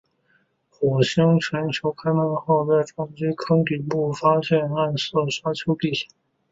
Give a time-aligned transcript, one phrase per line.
[0.71, 6.07] 火星全球探勘者号在该撞击坑底部发现暗色的沙丘地形。